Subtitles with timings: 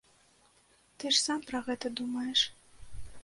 [0.97, 2.39] Ты ж сам пра гэта думаеш.